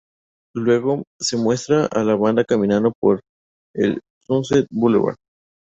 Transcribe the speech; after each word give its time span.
Luego, 0.55 1.03
se 1.19 1.37
muestra 1.37 1.85
a 1.85 2.03
la 2.03 2.15
banda 2.15 2.43
caminando 2.43 2.91
por 2.99 3.21
el 3.75 4.01
Sunset 4.25 4.65
Boulevard. 4.71 5.17